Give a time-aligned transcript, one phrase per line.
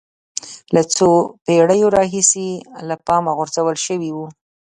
[0.75, 1.09] له څو
[1.45, 2.49] پېړیو راهیسې
[2.87, 4.17] له پامه غورځول شوی و